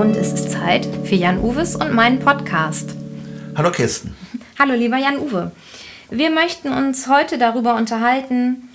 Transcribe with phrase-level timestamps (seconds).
[0.00, 2.94] und es ist Zeit für Jan-Uwes und meinen Podcast.
[3.54, 4.16] Hallo Kirsten.
[4.58, 5.52] Hallo lieber Jan-Uwe.
[6.08, 8.70] Wir möchten uns heute darüber unterhalten,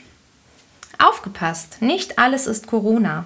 [0.99, 3.25] aufgepasst, nicht alles ist Corona.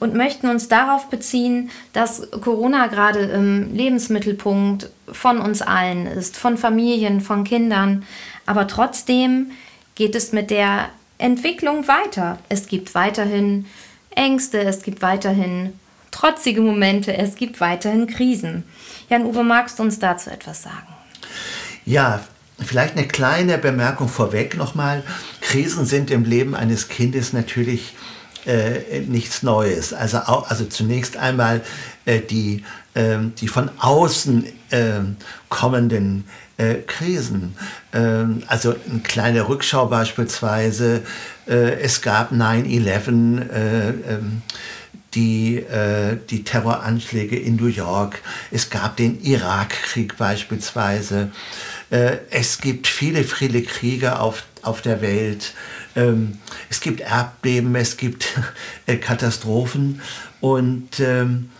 [0.00, 6.56] Und möchten uns darauf beziehen, dass Corona gerade im Lebensmittelpunkt von uns allen ist, von
[6.56, 8.06] Familien, von Kindern.
[8.46, 9.50] Aber trotzdem
[9.94, 12.38] geht es mit der Entwicklung weiter.
[12.48, 13.66] Es gibt weiterhin
[14.14, 15.74] Ängste, es gibt weiterhin
[16.14, 18.62] trotzige Momente, es gibt weiterhin Krisen.
[19.10, 20.86] Jan-Uwe, magst du uns dazu etwas sagen?
[21.84, 22.20] Ja,
[22.64, 25.02] vielleicht eine kleine Bemerkung vorweg nochmal.
[25.40, 27.96] Krisen sind im Leben eines Kindes natürlich
[28.46, 29.92] äh, nichts Neues.
[29.92, 31.62] Also, also zunächst einmal
[32.04, 32.62] äh, die,
[32.94, 35.16] äh, die von außen ähm,
[35.48, 36.26] kommenden
[36.58, 37.56] äh, Krisen.
[37.92, 41.02] Ähm, also eine kleine Rückschau beispielsweise.
[41.48, 44.20] Äh, es gab 9-11.
[45.14, 48.20] Die, äh, die Terroranschläge in New York,
[48.50, 51.30] es gab den Irakkrieg beispielsweise,
[51.90, 55.54] äh, es gibt viele, viele Kriege auf, auf der Welt,
[55.94, 58.26] ähm, es gibt Erdbeben, es gibt
[58.86, 60.00] äh, Katastrophen
[60.40, 61.50] und ähm,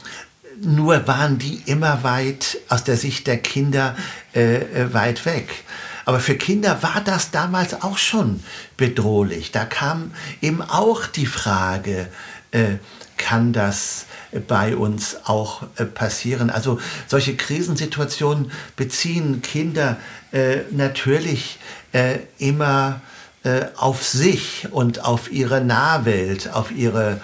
[0.60, 3.96] nur waren die immer weit aus der Sicht der Kinder
[4.34, 5.64] äh, äh, weit weg.
[6.04, 8.42] Aber für Kinder war das damals auch schon
[8.76, 9.52] bedrohlich.
[9.52, 12.08] Da kam eben auch die Frage,
[12.50, 12.74] äh,
[13.16, 14.06] kann das
[14.48, 16.50] bei uns auch äh, passieren?
[16.50, 19.96] Also solche Krisensituationen beziehen Kinder
[20.32, 21.58] äh, natürlich
[21.92, 23.00] äh, immer
[23.44, 27.20] äh, auf sich und auf ihre Nahwelt, auf ihre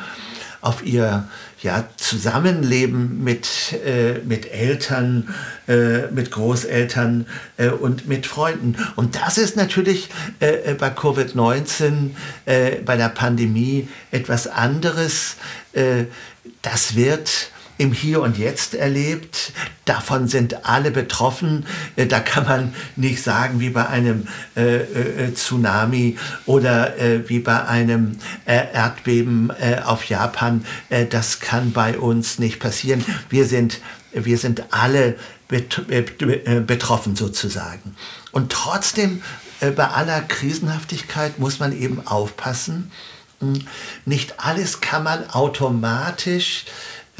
[0.60, 1.28] auf ihr
[1.62, 5.34] ja, Zusammenleben mit, äh, mit Eltern,
[5.68, 8.76] äh, mit Großeltern äh, und mit Freunden.
[8.96, 10.08] Und das ist natürlich
[10.40, 12.10] äh, bei Covid-19,
[12.46, 15.36] äh, bei der Pandemie etwas anderes.
[15.72, 16.04] Äh,
[16.62, 19.52] das wird im Hier und Jetzt erlebt.
[19.86, 21.64] Davon sind alle betroffen.
[21.96, 27.38] Äh, da kann man nicht sagen wie bei einem äh, äh, Tsunami oder äh, wie
[27.38, 30.66] bei einem äh, Erdbeben äh, auf Japan.
[31.08, 33.02] das kann bei uns nicht passieren.
[33.30, 33.80] Wir sind,
[34.12, 35.16] wir sind alle
[35.48, 35.86] bet
[36.66, 37.96] betroffen sozusagen.
[38.30, 39.22] Und trotzdem,
[39.60, 42.90] bei aller Krisenhaftigkeit muss man eben aufpassen.
[43.40, 43.66] Hm,
[44.04, 46.66] nicht alles kann man automatisch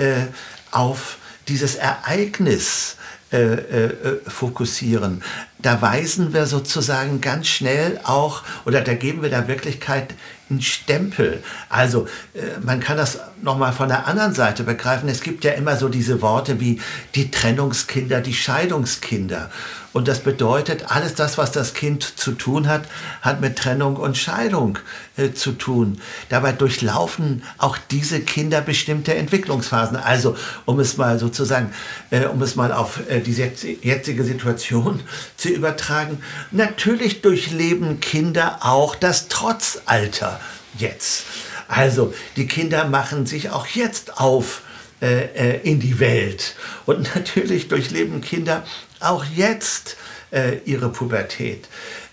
[0.00, 0.26] äh,
[0.70, 1.18] auf
[1.48, 2.96] dieses Ereignis
[3.32, 5.22] äh, äh, fokussieren.
[5.58, 10.14] Da weisen wir sozusagen ganz schnell auch, oder da geben wir der Wirklichkeit
[10.48, 11.42] einen Stempel.
[11.68, 15.08] Also äh, man kann das nochmal von der anderen Seite begreifen.
[15.08, 16.80] Es gibt ja immer so diese Worte wie
[17.14, 19.50] die Trennungskinder, die Scheidungskinder.
[19.92, 22.82] Und das bedeutet, alles das, was das Kind zu tun hat,
[23.22, 24.78] hat mit Trennung und Scheidung
[25.16, 26.00] äh, zu tun.
[26.28, 29.96] Dabei durchlaufen auch diese Kinder bestimmte Entwicklungsphasen.
[29.96, 31.72] Also, um es mal sozusagen,
[32.10, 35.00] äh, um es mal auf äh, die jetzige Situation
[35.36, 40.40] zu übertragen, natürlich durchleben Kinder auch das Trotzalter
[40.78, 41.24] jetzt.
[41.70, 44.62] Also, die Kinder machen sich auch jetzt auf
[45.00, 46.56] äh, äh, in die Welt.
[46.84, 48.64] Und natürlich durchleben Kinder
[48.98, 49.96] auch jetzt
[50.32, 51.68] äh, ihre Pubertät.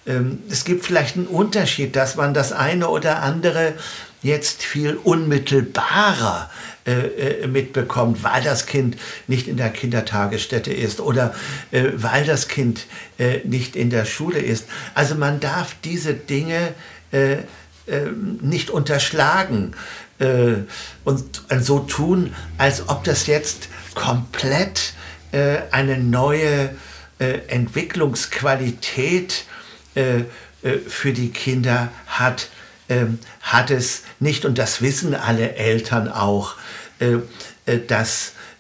[0.06, 3.74] Ähm, es gibt vielleicht einen Unterschied, dass man das eine oder andere
[4.22, 6.50] jetzt viel unmittelbarer
[6.86, 8.96] äh, äh, mitbekommt, weil das Kind
[9.28, 11.34] nicht in der Kindertagesstätte ist oder
[11.72, 12.86] äh, weil das Kind
[13.18, 14.66] äh, nicht in der Schule ist.
[14.94, 16.74] Also man darf diese Dinge
[17.12, 17.38] äh,
[18.42, 19.74] nicht unterschlagen
[20.20, 20.56] äh,
[21.04, 21.24] und
[21.60, 24.94] so tun, als ob das jetzt komplett
[25.32, 26.76] äh, eine neue
[27.20, 29.46] äh, Entwicklungsqualität
[30.88, 32.50] für die Kinder hat,
[32.88, 34.46] ähm, hat es nicht.
[34.46, 36.54] Und das wissen alle Eltern auch,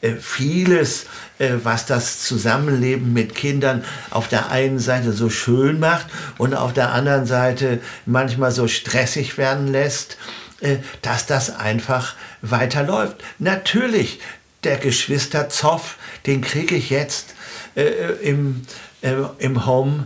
[0.01, 1.05] äh, vieles,
[1.39, 6.07] was das Zusammenleben mit Kindern auf der einen Seite so schön macht
[6.39, 10.17] und auf der anderen Seite manchmal so stressig werden lässt,
[10.59, 13.17] äh, dass das einfach weiterläuft.
[13.37, 14.19] Natürlich,
[14.63, 17.35] der Geschwister Zoff, den kriege ich jetzt
[17.75, 17.83] äh,
[18.23, 18.86] im, äh,
[19.39, 20.05] im Home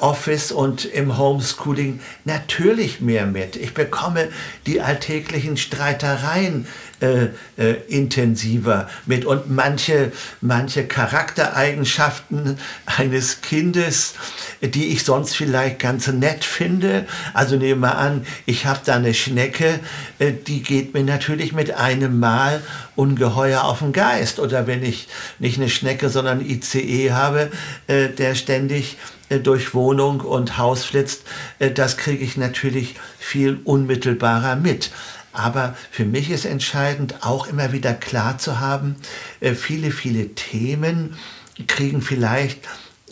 [0.00, 3.56] Office und im Homeschooling natürlich mehr mit.
[3.56, 4.28] Ich bekomme
[4.66, 6.66] die alltäglichen Streitereien
[7.00, 10.12] äh, äh, intensiver mit und manche,
[10.42, 14.16] manche Charaktereigenschaften eines Kindes,
[14.60, 17.06] die ich sonst vielleicht ganz nett finde.
[17.32, 19.80] Also nehmen wir an, ich habe da eine Schnecke,
[20.18, 22.60] äh, die geht mir natürlich mit einem Mal
[23.00, 24.38] ungeheuer auf den Geist.
[24.38, 25.08] Oder wenn ich
[25.38, 27.50] nicht eine Schnecke, sondern ICE habe,
[27.86, 28.98] äh, der ständig
[29.30, 31.22] äh, durch Wohnung und Haus flitzt,
[31.58, 34.90] äh, das kriege ich natürlich viel unmittelbarer mit.
[35.32, 38.96] Aber für mich ist entscheidend, auch immer wieder klar zu haben,
[39.40, 41.16] äh, viele, viele Themen
[41.66, 42.68] kriegen vielleicht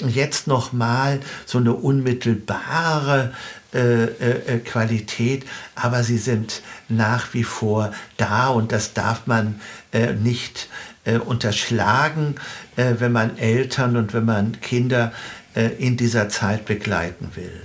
[0.06, 3.32] jetzt noch mal so eine unmittelbare
[3.74, 5.44] äh, äh, Qualität,
[5.74, 9.60] aber sie sind nach wie vor da und das darf man
[9.92, 10.68] äh, nicht
[11.04, 12.36] äh, unterschlagen,
[12.76, 15.12] äh, wenn man Eltern und wenn man Kinder
[15.54, 17.62] äh, in dieser Zeit begleiten will.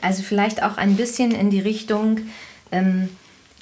[0.00, 2.20] Also vielleicht auch ein bisschen in die Richtung,
[2.72, 3.08] ähm,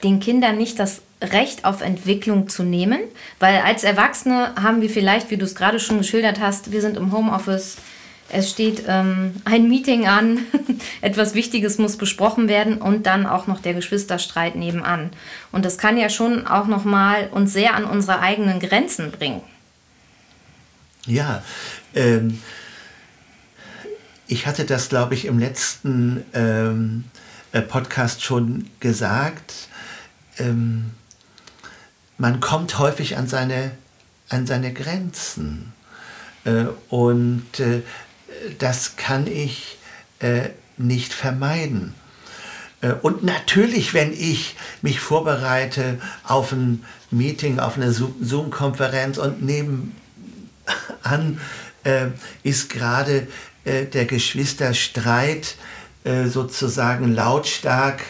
[0.03, 3.01] den Kindern nicht das Recht auf Entwicklung zu nehmen,
[3.41, 6.97] weil als Erwachsene haben wir vielleicht, wie du es gerade schon geschildert hast, wir sind
[6.97, 7.77] im Homeoffice,
[8.31, 10.41] es steht ähm, ein Meeting an,
[11.01, 15.11] etwas Wichtiges muss besprochen werden und dann auch noch der Geschwisterstreit nebenan.
[15.51, 19.43] Und das kann ja schon auch noch mal uns sehr an unsere eigenen Grenzen bringen.
[21.07, 21.43] Ja,
[21.95, 22.43] ähm,
[24.27, 27.05] ich hatte das, glaube ich, im letzten ähm,
[27.53, 29.69] äh, Podcast schon gesagt.
[30.39, 30.91] Ähm,
[32.19, 33.71] man kommt häufig an seine,
[34.29, 35.73] an seine Grenzen.
[36.45, 37.83] Äh, und äh,
[38.59, 39.79] das kann ich
[40.21, 41.95] äh, nicht vermeiden.
[42.81, 49.93] Äh, und natürlich, wenn ich mich vorbereite auf ein Meeting, auf eine Zoom-Konferenz und nebenan
[51.85, 52.07] äh,
[52.43, 53.27] ist gerade
[53.65, 55.57] äh, der Geschwisterstreit
[56.05, 58.03] äh, sozusagen lautstark,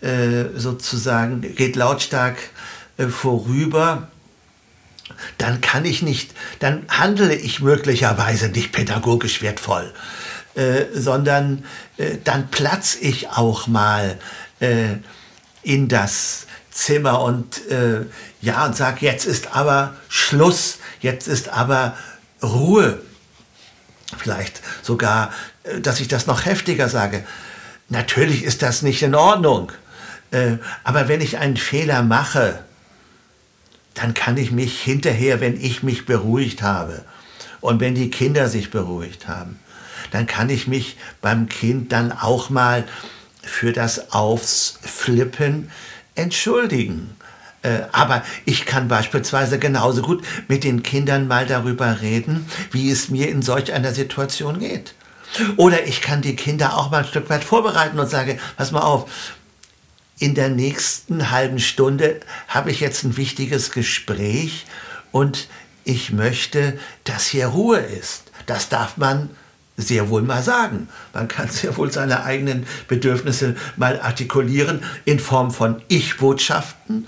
[0.00, 2.36] äh, sozusagen geht lautstark
[2.96, 4.08] äh, vorüber,
[5.38, 9.92] dann kann ich nicht, dann handle ich möglicherweise nicht pädagogisch wertvoll,
[10.54, 11.64] äh, sondern
[11.96, 14.18] äh, dann platz ich auch mal
[15.62, 17.60] in das Zimmer und
[18.40, 21.98] ja und sag jetzt ist aber Schluss, jetzt ist aber
[22.42, 23.02] Ruhe
[24.18, 25.32] vielleicht sogar,
[25.64, 27.24] äh, dass ich das noch heftiger sage.
[27.88, 29.72] Natürlich ist das nicht in Ordnung.
[30.30, 32.64] Äh, aber wenn ich einen Fehler mache,
[33.94, 37.04] dann kann ich mich hinterher, wenn ich mich beruhigt habe
[37.60, 39.58] und wenn die Kinder sich beruhigt haben,
[40.10, 42.84] dann kann ich mich beim Kind dann auch mal
[43.42, 45.70] für das Aufsflippen
[46.14, 47.16] entschuldigen.
[47.62, 53.08] Äh, aber ich kann beispielsweise genauso gut mit den Kindern mal darüber reden, wie es
[53.08, 54.94] mir in solch einer Situation geht.
[55.56, 58.82] Oder ich kann die Kinder auch mal ein Stück weit vorbereiten und sage, pass mal
[58.82, 59.10] auf,
[60.24, 62.18] in der nächsten halben Stunde
[62.48, 64.64] habe ich jetzt ein wichtiges Gespräch
[65.12, 65.48] und
[65.84, 68.32] ich möchte, dass hier Ruhe ist.
[68.46, 69.28] Das darf man
[69.76, 70.88] sehr wohl mal sagen.
[71.12, 77.06] Man kann sehr wohl seine eigenen Bedürfnisse mal artikulieren in Form von Ich-Botschaften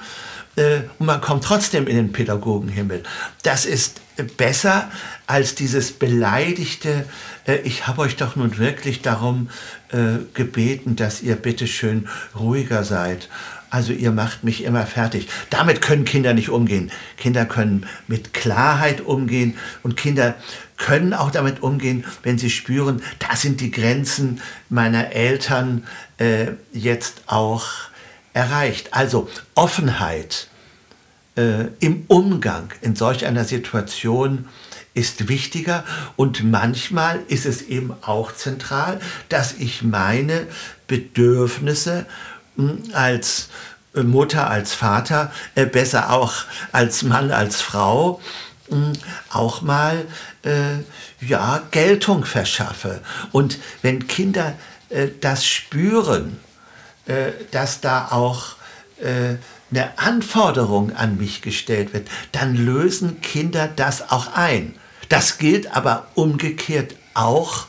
[0.57, 3.03] äh, und man kommt trotzdem in den Pädagogenhimmel.
[3.43, 4.91] Das ist besser
[5.27, 7.05] als dieses beleidigte,
[7.47, 9.51] äh, ich habe euch doch nun wirklich darum
[9.91, 12.09] äh, gebeten, dass ihr bitte schön
[12.39, 13.29] ruhiger seid.
[13.69, 15.29] Also ihr macht mich immer fertig.
[15.51, 16.91] Damit können Kinder nicht umgehen.
[17.17, 20.37] Kinder können mit Klarheit umgehen und Kinder
[20.77, 25.85] können auch damit umgehen, wenn sie spüren, da sind die Grenzen meiner Eltern
[26.19, 27.67] äh, jetzt auch
[28.35, 28.95] erreicht.
[28.95, 30.49] Also Offenheit
[31.37, 34.49] äh, im Umgang in solch einer Situation
[34.95, 35.85] ist wichtiger
[36.17, 40.47] und manchmal ist es eben auch zentral, dass ich meine
[40.87, 42.07] Bedürfnisse
[42.57, 43.49] hm, als
[43.95, 46.33] Mutter, als Vater, äh, besser auch
[46.73, 48.21] als Mann, als Frau,
[48.71, 48.93] hm,
[49.31, 50.07] auch mal
[50.43, 50.79] äh,
[51.21, 53.01] ja, Geltung verschaffe.
[53.33, 54.55] Und wenn Kinder
[54.89, 56.39] äh, das spüren,
[57.07, 58.57] äh, dass da auch
[58.99, 59.37] äh,
[59.71, 64.75] eine Anforderung an mich gestellt wird, dann lösen Kinder das auch ein.
[65.09, 67.67] Das gilt aber umgekehrt auch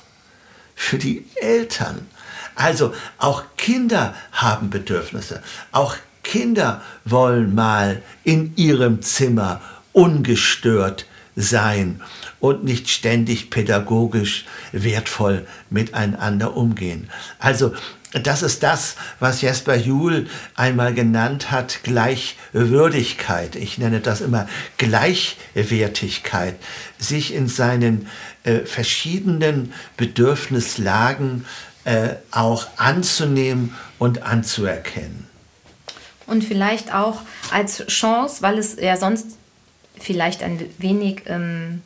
[0.75, 2.07] für die Eltern.
[2.55, 5.41] Also auch Kinder haben Bedürfnisse.
[5.71, 9.61] Auch Kinder wollen mal in ihrem Zimmer
[9.93, 12.01] ungestört sein
[12.39, 17.09] und nicht ständig pädagogisch wertvoll miteinander umgehen.
[17.37, 17.73] Also
[18.13, 23.55] das ist das, was Jesper Juhl einmal genannt hat, Gleichwürdigkeit.
[23.55, 24.47] Ich nenne das immer
[24.77, 26.55] Gleichwertigkeit,
[26.97, 28.07] sich in seinen
[28.43, 31.45] äh, verschiedenen Bedürfnislagen
[31.83, 35.27] äh, auch anzunehmen und anzuerkennen.
[36.27, 37.21] Und vielleicht auch
[37.51, 39.37] als Chance, weil es ja sonst
[39.99, 41.81] vielleicht ein wenig ähm,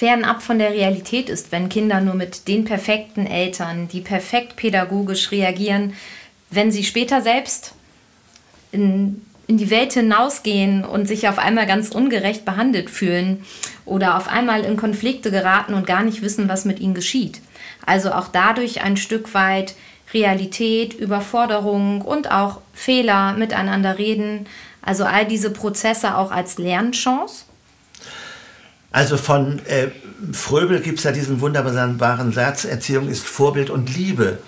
[0.00, 5.30] fernab von der Realität ist, wenn Kinder nur mit den perfekten Eltern, die perfekt pädagogisch
[5.30, 5.92] reagieren,
[6.48, 7.74] wenn sie später selbst
[8.72, 13.44] in, in die Welt hinausgehen und sich auf einmal ganz ungerecht behandelt fühlen
[13.84, 17.42] oder auf einmal in Konflikte geraten und gar nicht wissen, was mit ihnen geschieht.
[17.84, 19.74] Also auch dadurch ein Stück weit
[20.14, 24.46] Realität, Überforderung und auch Fehler miteinander reden.
[24.80, 27.44] Also all diese Prozesse auch als Lernchance?
[28.90, 29.88] Also von äh,
[30.32, 34.38] Fröbel gibt es ja diesen wunderbaren Satz, Erziehung ist Vorbild und Liebe.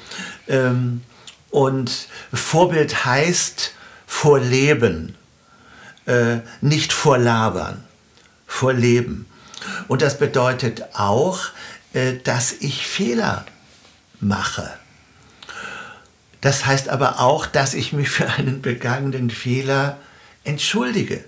[0.49, 1.03] Ähm,
[1.51, 3.73] und Vorbild heißt
[4.07, 5.15] vorleben,
[6.07, 7.85] äh, nicht vorlabern,
[8.47, 9.27] vorleben.
[9.87, 11.41] Und das bedeutet auch,
[11.93, 13.45] äh, dass ich Fehler
[14.21, 14.71] mache.
[16.41, 19.99] Das heißt aber auch, dass ich mich für einen begangenen Fehler
[20.43, 21.25] entschuldige.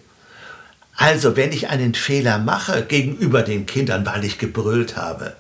[0.97, 5.35] Also wenn ich einen Fehler mache gegenüber den Kindern, weil ich gebrüllt habe,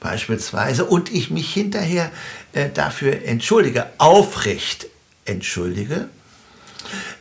[0.00, 2.10] beispielsweise, und ich mich hinterher
[2.52, 4.86] äh, dafür entschuldige, aufrecht
[5.24, 6.08] entschuldige,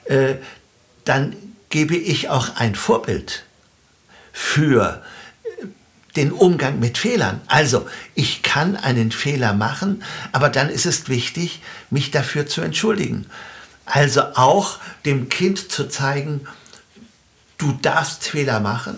[0.06, 0.36] äh,
[1.06, 1.36] dann
[1.70, 3.44] gebe ich auch ein Vorbild
[4.32, 5.02] für
[5.44, 5.66] äh,
[6.16, 7.42] den Umgang mit Fehlern.
[7.48, 13.26] Also, ich kann einen Fehler machen, aber dann ist es wichtig, mich dafür zu entschuldigen.
[13.86, 16.48] Also auch dem Kind zu zeigen,
[17.64, 18.98] du darfst Fehler machen,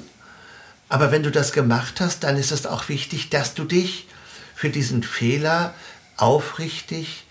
[0.89, 4.07] aber wenn du das gemacht hast, dann ist es auch wichtig, dass du dich
[4.55, 5.75] für diesen Fehler
[6.17, 7.25] aufrichtig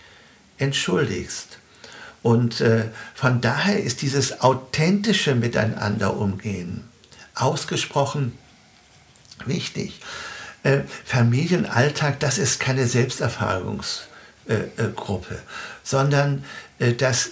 [0.57, 1.57] entschuldigst.
[2.21, 6.85] Und äh, von daher ist dieses authentische Miteinander umgehen
[7.35, 8.37] ausgesprochen
[9.45, 9.99] wichtig.
[10.63, 15.39] Äh, Familienalltag, das ist keine Selbsterfahrungsgruppe, äh,
[15.83, 16.45] sondern
[16.79, 17.31] äh, das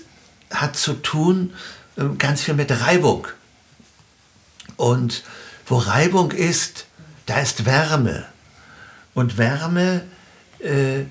[0.52, 1.54] hat zu tun
[1.96, 3.28] äh, ganz viel mit Reibung.
[4.78, 5.24] Und
[5.66, 6.86] wo Reibung ist,
[7.26, 8.26] da ist Wärme.
[9.14, 10.04] Und Wärme,
[10.60, 11.04] äh,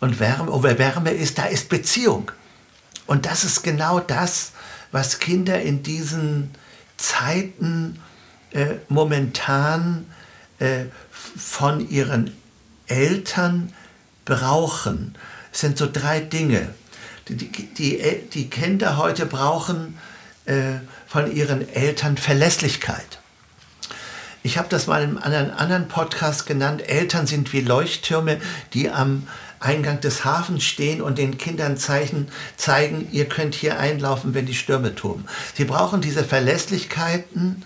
[0.00, 2.30] und Wärme, wo Wärme ist, da ist Beziehung.
[3.06, 4.52] Und das ist genau das,
[4.92, 6.50] was Kinder in diesen
[6.96, 7.98] Zeiten
[8.52, 10.06] äh, momentan
[10.58, 12.34] äh, von ihren
[12.86, 13.72] Eltern
[14.24, 15.16] brauchen.
[15.52, 16.74] Es sind so drei Dinge.
[17.28, 19.98] Die, die, die Kinder heute brauchen
[20.46, 23.18] äh, von ihren Eltern Verlässlichkeit.
[24.42, 26.88] Ich habe das mal in einem anderen Podcast genannt.
[26.88, 28.40] Eltern sind wie Leuchttürme,
[28.72, 29.26] die am
[29.60, 34.54] Eingang des Hafens stehen und den Kindern zeigen, zeigen, ihr könnt hier einlaufen, wenn die
[34.54, 35.26] Stürme toben.
[35.54, 37.62] Sie brauchen diese Verlässlichkeiten.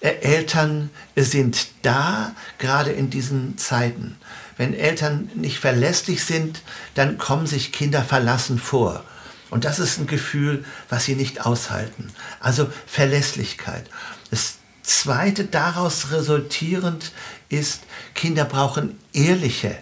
[0.00, 4.16] Äh, Eltern sind da, gerade in diesen Zeiten.
[4.56, 6.62] Wenn Eltern nicht verlässlich sind,
[6.94, 9.04] dann kommen sich Kinder verlassen vor.
[9.50, 12.12] Und das ist ein Gefühl, was sie nicht aushalten.
[12.38, 13.84] Also Verlässlichkeit.
[14.30, 17.12] Das Zweite daraus resultierend
[17.48, 17.82] ist,
[18.14, 19.76] Kinder brauchen ehrliche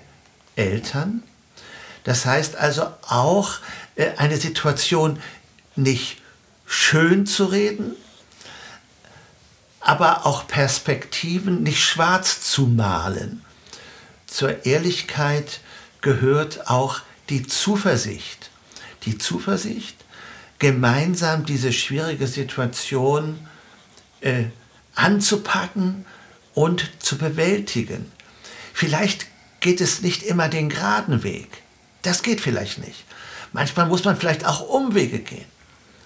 [0.56, 1.22] Eltern.
[2.04, 3.58] Das heißt also auch
[3.94, 5.20] äh, eine Situation
[5.76, 6.18] nicht
[6.66, 7.94] schön zu reden,
[9.80, 13.44] aber auch Perspektiven nicht schwarz zu malen.
[14.26, 15.60] Zur Ehrlichkeit
[16.00, 18.37] gehört auch die Zuversicht.
[19.04, 19.96] Die Zuversicht,
[20.58, 23.38] gemeinsam diese schwierige Situation
[24.20, 24.44] äh,
[24.94, 26.04] anzupacken
[26.54, 28.10] und zu bewältigen.
[28.74, 29.26] Vielleicht
[29.60, 31.62] geht es nicht immer den geraden Weg.
[32.02, 33.04] Das geht vielleicht nicht.
[33.52, 35.46] Manchmal muss man vielleicht auch Umwege gehen.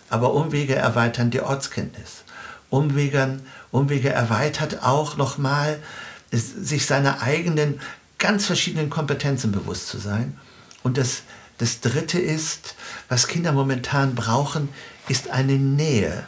[0.09, 2.25] Aber Umwege erweitern die Ortskenntnis.
[2.71, 5.79] Umwege, Umwege erweitert auch nochmal,
[6.31, 7.81] sich seiner eigenen
[8.19, 10.39] ganz verschiedenen Kompetenzen bewusst zu sein.
[10.83, 11.23] Und das,
[11.62, 12.75] das Dritte ist,
[13.09, 14.69] was Kinder momentan brauchen,
[15.09, 16.26] ist eine Nähe.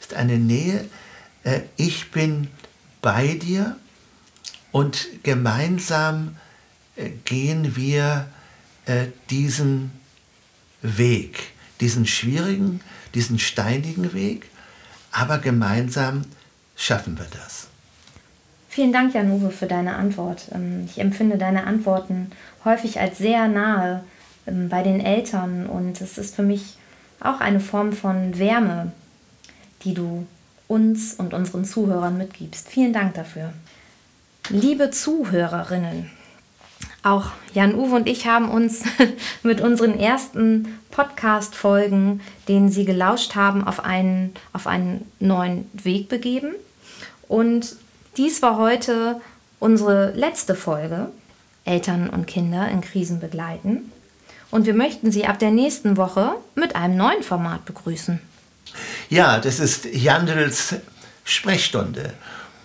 [0.00, 0.86] Ist eine Nähe,
[1.44, 2.48] äh, ich bin
[3.02, 3.76] bei dir
[4.72, 6.36] und gemeinsam
[6.96, 8.30] äh, gehen wir
[8.86, 9.90] äh, diesen
[10.80, 12.80] Weg, diesen schwierigen,
[13.12, 14.48] diesen steinigen Weg,
[15.12, 16.22] aber gemeinsam
[16.74, 17.66] schaffen wir das.
[18.70, 20.48] Vielen Dank, Januve, für deine Antwort.
[20.54, 22.30] Ähm, ich empfinde deine Antworten
[22.64, 24.04] häufig als sehr nahe
[24.46, 26.76] bei den Eltern und es ist für mich
[27.20, 28.92] auch eine Form von Wärme,
[29.84, 30.26] die du
[30.68, 32.68] uns und unseren Zuhörern mitgibst.
[32.68, 33.52] Vielen Dank dafür.
[34.48, 36.10] Liebe Zuhörerinnen,
[37.02, 38.84] auch Jan-Uwe und ich haben uns
[39.42, 46.54] mit unseren ersten Podcast-Folgen, denen Sie gelauscht haben, auf einen, auf einen neuen Weg begeben.
[47.28, 47.76] Und
[48.16, 49.20] dies war heute
[49.60, 51.10] unsere letzte Folge,
[51.64, 53.92] Eltern und Kinder in Krisen begleiten.
[54.50, 58.20] Und wir möchten Sie ab der nächsten Woche mit einem neuen Format begrüßen.
[59.08, 60.76] Ja, das ist Jandels
[61.24, 62.12] Sprechstunde.